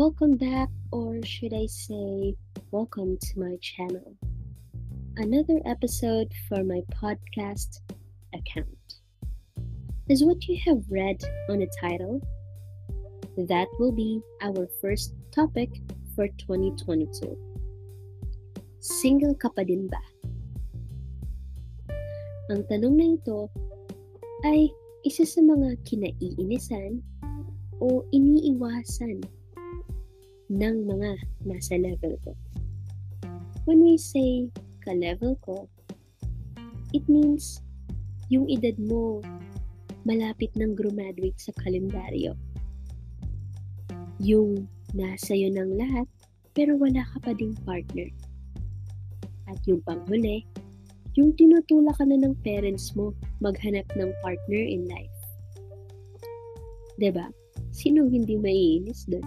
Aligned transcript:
Welcome 0.00 0.38
back, 0.38 0.70
or 0.92 1.20
should 1.26 1.52
I 1.52 1.66
say, 1.66 2.34
welcome 2.70 3.18
to 3.20 3.32
my 3.38 3.58
channel. 3.60 4.16
Another 5.18 5.60
episode 5.66 6.32
for 6.48 6.64
my 6.64 6.80
podcast 6.88 7.84
account. 8.32 8.94
Is 10.08 10.24
what 10.24 10.48
you 10.48 10.56
have 10.64 10.80
read 10.88 11.20
on 11.50 11.58
the 11.58 11.68
title? 11.78 12.18
That 13.36 13.68
will 13.78 13.92
be 13.92 14.22
our 14.40 14.66
first 14.80 15.12
topic 15.32 15.68
for 16.16 16.28
2022. 16.48 17.36
Single 18.80 19.34
ka 19.36 19.52
pa 19.52 19.68
din 19.68 19.84
ba? 19.84 20.00
Ang 22.48 22.64
tanong 22.72 22.96
na 22.96 23.06
ito 23.20 23.52
ay 24.48 24.72
isa 25.04 25.28
sa 25.28 25.44
mga 25.44 25.76
kinaiinisan 25.84 27.04
o 27.84 28.00
iniiwasan 28.16 29.39
ng 30.50 30.76
mga 30.82 31.10
nasa 31.46 31.78
level 31.78 32.18
ko. 32.26 32.34
When 33.70 33.86
we 33.86 33.94
say 33.94 34.50
ka-level 34.82 35.38
ko, 35.46 35.70
it 36.90 37.06
means 37.06 37.62
yung 38.26 38.50
edad 38.50 38.74
mo 38.82 39.22
malapit 40.02 40.50
ng 40.58 40.74
graduate 40.74 41.38
sa 41.38 41.54
kalendaryo. 41.62 42.34
Yung 44.18 44.66
nasa 44.90 45.38
iyo 45.38 45.54
ng 45.54 45.78
lahat, 45.78 46.10
pero 46.50 46.74
wala 46.74 47.06
ka 47.14 47.22
pa 47.22 47.30
ding 47.30 47.54
partner. 47.62 48.10
At 49.46 49.62
yung 49.70 49.86
panghuli, 49.86 50.42
yung 51.14 51.34
tinutulak 51.38 51.94
ka 51.98 52.06
na 52.06 52.18
ng 52.18 52.34
parents 52.42 52.94
mo 52.98 53.14
maghanap 53.38 53.86
ng 53.94 54.10
partner 54.22 54.62
in 54.66 54.86
life. 54.90 55.18
ba? 56.98 56.98
Diba? 56.98 57.26
Sino 57.70 58.06
hindi 58.10 58.34
maiinis 58.34 59.06
doon? 59.06 59.26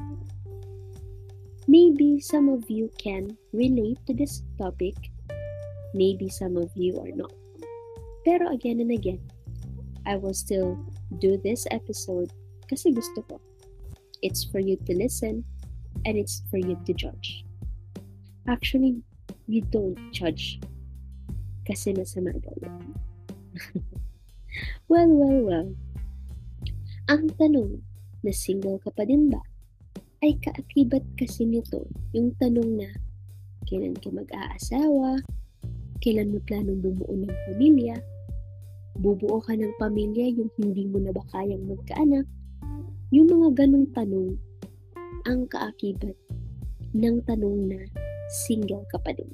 Maybe 1.67 2.19
some 2.19 2.50
of 2.50 2.69
you 2.69 2.92
can 3.00 3.38
relate 3.53 4.00
to 4.08 4.14
this 4.14 4.44
topic. 4.58 4.95
Maybe 5.94 6.28
some 6.28 6.58
of 6.58 6.69
you 6.75 7.00
are 7.00 7.16
not. 7.16 7.31
Pero 8.25 8.52
again 8.52 8.80
and 8.80 8.92
again, 8.92 9.23
I 10.06 10.17
will 10.17 10.34
still 10.34 10.75
do 11.19 11.39
this 11.39 11.64
episode 11.72 12.31
kasi 12.67 12.91
gusto 12.91 13.23
ko. 13.28 13.39
It's 14.19 14.44
for 14.44 14.59
you 14.59 14.75
to 14.88 14.91
listen 14.95 15.44
and 16.03 16.19
it's 16.19 16.44
for 16.52 16.59
you 16.59 16.75
to 16.84 16.91
judge. 16.91 17.47
Actually, 18.47 19.00
you 19.47 19.64
don't 19.72 19.95
judge 20.11 20.59
kasi 21.64 21.95
masama 21.95 22.36
daw 22.44 22.56
well, 24.91 25.08
well, 25.08 25.39
well. 25.47 25.69
Ang 27.08 27.31
tanong, 27.39 27.80
na 28.23 28.31
single 28.31 28.80
ka 28.84 28.91
pa 28.91 29.08
din 29.08 29.31
ba? 29.31 29.39
Ay 30.23 30.39
kaakibat 30.39 31.03
kasi 31.19 31.43
nito 31.43 31.83
yung 32.16 32.31
tanong 32.39 32.79
na 32.79 32.88
kailan 33.67 33.91
ka 33.99 34.07
mag-aasawa, 34.07 35.19
kailan 35.99 36.31
mo 36.31 36.39
planong 36.47 36.79
bumuo 36.79 37.11
ng 37.11 37.35
pamilya, 37.52 37.99
bubuo 39.03 39.44
ka 39.44 39.51
ng 39.51 39.75
pamilya 39.75 40.31
yung 40.31 40.47
hindi 40.55 40.88
mo 40.88 41.03
na 41.03 41.11
ba 41.11 41.19
kayang 41.35 41.67
magkaanak, 41.67 42.23
yung 43.11 43.27
mga 43.27 43.67
ganong 43.67 43.91
tanong 43.91 44.39
ang 45.27 45.44
kaakibat 45.51 46.16
ng 46.95 47.19
tanong 47.27 47.75
na 47.75 47.83
single 48.47 48.88
ka 48.95 49.03
pa 49.03 49.11
din. 49.11 49.27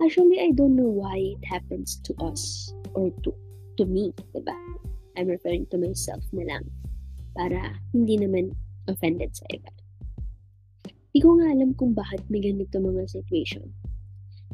Actually, 0.00 0.40
I 0.40 0.56
don't 0.56 0.72
know 0.72 0.88
why 0.88 1.36
it 1.36 1.44
happens 1.44 2.00
to 2.08 2.16
us 2.24 2.72
or 2.96 3.12
to 3.28 3.36
to 3.76 3.84
me, 3.84 4.16
diba? 4.32 4.56
I'm 5.20 5.28
referring 5.28 5.68
to 5.68 5.76
myself 5.76 6.24
na 6.32 6.48
lang 6.48 6.64
para 7.36 7.76
hindi 7.92 8.16
naman 8.16 8.56
offended 8.88 9.34
sa 9.36 9.46
iba. 9.52 9.70
Hindi 11.12 11.18
ko 11.20 11.30
nga 11.36 11.48
alam 11.52 11.70
kung 11.76 11.92
bakit 11.92 12.24
may 12.32 12.40
ganito 12.40 12.80
mga 12.80 13.04
situation. 13.04 13.68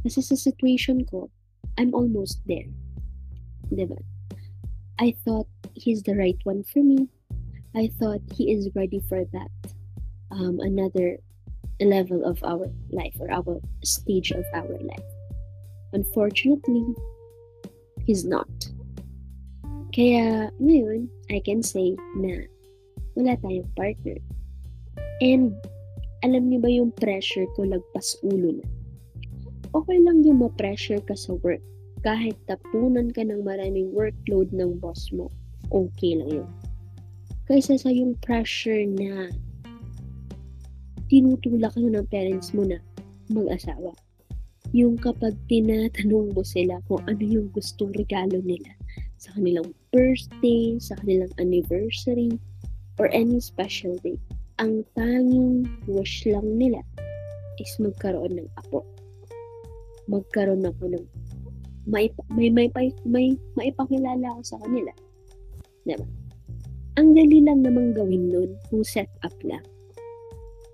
Kasi 0.03 0.23
sa 0.23 0.35
situation 0.35 1.07
ko, 1.07 1.31
I'm 1.79 1.95
almost 1.95 2.43
there. 2.47 2.67
Diba? 3.71 3.99
I 4.99 5.15
thought 5.23 5.47
he's 5.79 6.03
the 6.03 6.19
right 6.19 6.39
one 6.43 6.67
for 6.67 6.83
me. 6.83 7.07
I 7.77 7.91
thought 8.03 8.23
he 8.35 8.51
is 8.51 8.75
ready 8.75 8.99
for 9.07 9.23
that. 9.31 9.55
Um, 10.35 10.59
another 10.59 11.19
level 11.81 12.25
of 12.27 12.43
our 12.43 12.67
life 12.91 13.15
or 13.21 13.31
our 13.31 13.61
stage 13.85 14.33
of 14.33 14.45
our 14.53 14.79
life. 14.83 15.11
Unfortunately, 15.93 16.85
he's 18.05 18.27
not. 18.27 18.51
Kaya 19.95 20.51
ngayon, 20.59 21.09
I 21.31 21.41
can 21.41 21.63
say 21.63 21.95
na 22.19 22.51
wala 23.19 23.35
tayong 23.43 23.67
partner. 23.75 24.19
And 25.19 25.59
alam 26.23 26.47
niyo 26.47 26.59
ba 26.63 26.71
yung 26.71 26.95
pressure 26.95 27.51
ko 27.59 27.67
lagpas 27.67 28.15
ulo 28.23 28.63
na? 28.63 28.67
Okay 29.75 29.99
lang 30.01 30.23
yung 30.23 30.41
ma-pressure 30.41 31.03
ka 31.03 31.19
sa 31.19 31.35
work. 31.43 31.61
Kahit 32.07 32.39
tapunan 32.47 33.11
ka 33.11 33.27
ng 33.27 33.43
maraming 33.43 33.91
workload 33.91 34.55
ng 34.55 34.79
boss 34.79 35.11
mo, 35.11 35.29
okay 35.75 36.15
lang 36.15 36.31
yun. 36.43 36.49
Kaysa 37.51 37.75
sa 37.75 37.91
yung 37.91 38.15
pressure 38.23 38.87
na 38.87 39.35
tinutulak 41.11 41.75
ka 41.75 41.83
ng 41.83 42.07
parents 42.07 42.55
mo 42.55 42.63
na 42.63 42.79
mag-asawa. 43.29 43.93
Yung 44.77 45.01
kapag 45.01 45.35
tinatanong 45.51 46.33
mo 46.37 46.43
sila 46.45 46.79
kung 46.87 47.03
ano 47.09 47.25
yung 47.25 47.49
gustong 47.51 47.91
regalo 47.97 48.39
nila 48.45 48.69
sa 49.19 49.35
kanilang 49.35 49.75
birthday, 49.91 50.77
sa 50.79 50.95
kanilang 51.03 51.33
anniversary, 51.41 52.37
or 52.99 53.07
any 53.15 53.39
special 53.39 53.95
day, 54.03 54.19
ang 54.59 54.83
tanging 54.99 55.71
wish 55.87 56.27
lang 56.27 56.59
nila 56.59 56.83
is 57.63 57.71
magkaroon 57.79 58.43
ng 58.43 58.51
apo. 58.59 58.83
Magkaroon 60.11 60.67
ako 60.67 60.99
ng 60.99 61.05
may 61.89 62.13
may 62.35 62.53
may 62.53 62.69
may, 62.75 62.93
may 63.07 63.29
maipakilala 63.57 64.37
ako 64.37 64.43
sa 64.45 64.59
kanila. 64.61 64.93
Diba? 65.89 66.05
Ang 66.99 67.15
dali 67.15 67.39
lang 67.47 67.63
namang 67.63 67.95
gawin 67.95 68.29
nun 68.29 68.51
kung 68.69 68.83
set 68.83 69.09
up 69.23 69.35
lang. 69.47 69.63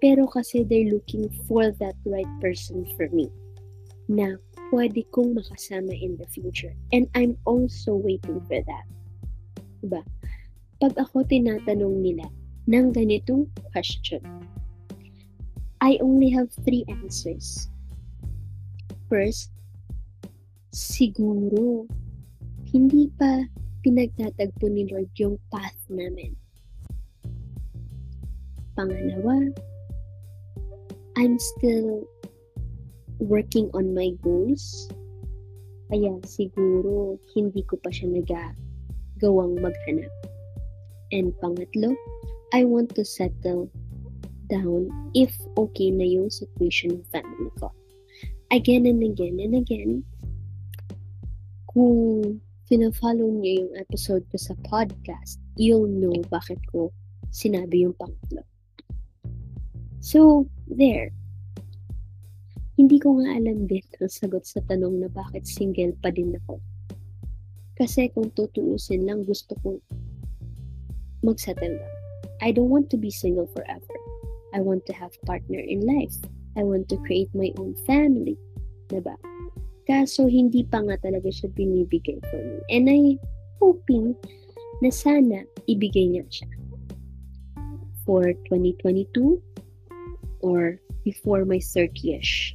Pero 0.00 0.24
kasi 0.26 0.64
they're 0.64 0.88
looking 0.88 1.28
for 1.44 1.70
that 1.80 1.96
right 2.08 2.28
person 2.40 2.88
for 2.96 3.08
me 3.12 3.28
na 4.08 4.36
pwede 4.72 5.04
kong 5.12 5.36
makasama 5.36 5.92
in 5.92 6.16
the 6.16 6.28
future. 6.28 6.72
And 6.92 7.08
I'm 7.14 7.36
also 7.44 7.96
waiting 7.96 8.40
for 8.44 8.60
that. 8.64 8.86
Diba? 9.84 10.00
Pag 10.78 10.94
ako 10.98 11.22
tinatanong 11.26 12.02
nila 12.02 12.26
ng 12.66 12.90
ganitong 12.90 13.46
question, 13.70 14.22
I 15.84 16.00
only 16.00 16.32
have 16.32 16.48
three 16.64 16.88
answers. 16.88 17.68
First, 19.12 19.52
siguro, 20.72 21.84
hindi 22.72 23.12
pa 23.20 23.44
pinagtatagpo 23.84 24.64
ni 24.72 24.88
Lord 24.88 25.12
yung 25.20 25.36
path 25.52 25.76
namin. 25.92 26.32
Pangalawa, 28.74 29.52
I'm 31.14 31.36
still 31.38 32.08
working 33.20 33.70
on 33.76 33.92
my 33.92 34.16
goals. 34.24 34.90
Kaya 35.92 36.16
siguro 36.24 37.20
hindi 37.36 37.62
ko 37.68 37.76
pa 37.78 37.92
siya 37.92 38.08
nagagawang 38.10 39.60
maghanap. 39.60 40.10
And 41.12 41.32
pangatlo, 41.42 41.92
I 42.52 42.64
want 42.64 42.94
to 42.96 43.04
settle 43.04 43.68
down 44.48 44.92
if 45.14 45.34
okay 45.56 45.90
na 45.90 46.04
yung 46.04 46.30
situation 46.30 47.00
ng 47.00 47.06
family 47.12 47.50
ko. 47.58 47.72
Again 48.52 48.86
and 48.86 49.02
again 49.02 49.40
and 49.40 49.56
again, 49.58 50.04
kung 51.74 52.38
fina-follow 52.70 53.28
niyo 53.40 53.66
yung 53.66 53.72
episode 53.76 54.22
ko 54.30 54.36
sa 54.38 54.54
podcast, 54.64 55.42
you'll 55.58 55.90
know 55.90 56.14
bakit 56.30 56.62
ko 56.70 56.94
sinabi 57.34 57.84
yung 57.84 57.96
pangatlo. 57.98 58.46
So, 60.04 60.46
there. 60.70 61.10
Hindi 62.78 62.98
ko 63.02 63.18
nga 63.18 63.38
alam 63.38 63.66
din 63.66 63.84
ang 63.98 64.10
sagot 64.10 64.46
sa 64.46 64.62
tanong 64.66 65.02
na 65.02 65.08
bakit 65.10 65.46
single 65.46 65.94
pa 65.98 66.14
din 66.14 66.34
ako. 66.44 66.58
Kasi 67.74 68.06
kung 68.14 68.30
tutuusin 68.30 69.02
lang, 69.02 69.26
gusto 69.26 69.58
kong 69.62 69.82
magsettle 71.24 71.80
down. 71.80 71.94
I 72.44 72.52
don't 72.52 72.68
want 72.68 72.92
to 72.92 73.00
be 73.00 73.10
single 73.10 73.48
forever. 73.56 73.96
I 74.52 74.60
want 74.60 74.86
to 74.86 74.92
have 74.92 75.10
partner 75.24 75.58
in 75.58 75.80
life. 75.80 76.14
I 76.56 76.62
want 76.62 76.88
to 76.90 76.96
create 77.08 77.32
my 77.34 77.50
own 77.58 77.74
family. 77.88 78.36
Diba? 78.86 79.16
Kaso, 79.88 80.28
hindi 80.28 80.62
pa 80.62 80.84
nga 80.84 81.00
talaga 81.00 81.32
siya 81.32 81.50
binibigay 81.56 82.20
for 82.28 82.40
me. 82.44 82.60
And 82.68 82.86
I 82.86 83.18
hoping 83.58 84.14
na 84.84 84.92
sana 84.92 85.48
ibigay 85.64 86.12
niya 86.12 86.28
siya. 86.28 86.48
For 88.04 88.36
2022 88.52 89.40
or 90.44 90.76
before 91.02 91.48
my 91.48 91.58
30ish. 91.58 92.52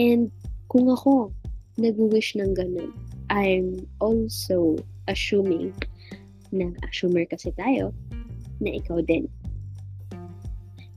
And 0.00 0.32
kung 0.72 0.88
ako 0.88 1.36
nag-wish 1.76 2.40
ng 2.40 2.56
ganun, 2.56 2.96
I'm 3.28 3.84
also 4.00 4.80
assuming 5.08 5.76
na 6.54 6.70
assumer 6.86 7.24
kasi 7.26 7.50
tayo 7.56 7.90
na 8.62 8.76
ikaw 8.76 9.00
din 9.02 9.26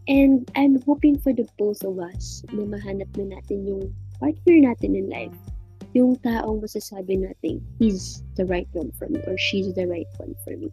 And 0.08 0.50
I'm 0.56 0.82
hoping 0.86 1.18
for 1.18 1.34
the 1.34 1.50
both 1.58 1.82
of 1.82 1.98
us 1.98 2.46
na 2.54 2.62
mahanap 2.62 3.10
na 3.18 3.38
natin 3.38 3.66
yung 3.66 3.90
partner 4.22 4.62
natin 4.62 4.94
in 4.94 5.10
life. 5.10 5.34
Yung 5.98 6.22
taong 6.22 6.62
masasabi 6.62 7.26
natin, 7.26 7.66
he's 7.82 8.22
the 8.38 8.46
right 8.46 8.70
one 8.78 8.94
for 9.02 9.10
me 9.10 9.18
or 9.26 9.34
she's 9.42 9.74
the 9.74 9.90
right 9.90 10.10
one 10.22 10.38
for 10.46 10.54
me. 10.54 10.70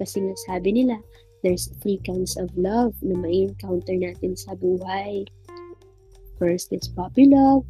Kasi 0.00 0.24
nga 0.24 0.32
sabi 0.48 0.72
nila, 0.72 0.96
there's 1.44 1.68
three 1.84 2.00
kinds 2.00 2.40
of 2.40 2.48
love 2.56 2.96
na 3.04 3.12
may 3.12 3.44
encounter 3.44 3.92
natin 3.92 4.40
sa 4.40 4.56
buhay. 4.56 5.28
First 6.40 6.72
is 6.72 6.88
puppy 6.88 7.28
love, 7.28 7.68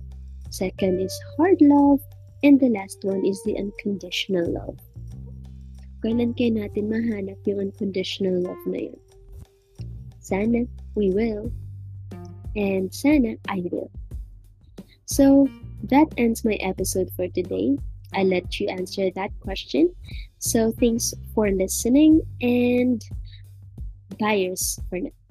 second 0.54 1.02
is 1.02 1.14
hard 1.34 1.58
love, 1.58 1.98
and 2.46 2.62
the 2.62 2.70
last 2.70 3.02
one 3.02 3.26
is 3.26 3.42
the 3.42 3.58
unconditional 3.58 4.46
love. 4.46 4.78
Kailan 6.02 6.34
kaya 6.34 6.66
natin 6.66 6.90
mahanap 6.90 7.38
yung 7.46 7.70
unconditional 7.70 8.42
love 8.42 8.60
na 8.66 8.90
yun? 8.90 8.98
Sana 10.18 10.66
we 10.98 11.14
will. 11.14 11.54
And 12.58 12.90
sana 12.90 13.38
I 13.46 13.62
will. 13.70 13.90
So 15.06 15.46
that 15.86 16.10
ends 16.18 16.44
my 16.44 16.58
episode 16.58 17.10
for 17.14 17.30
today. 17.30 17.78
I 18.12 18.26
let 18.26 18.60
you 18.60 18.68
answer 18.68 19.10
that 19.14 19.30
question. 19.40 19.94
So 20.38 20.74
thanks 20.74 21.14
for 21.34 21.50
listening 21.50 22.20
and 22.42 23.00
buyers 24.18 24.78
for 24.90 24.98
now. 25.00 25.21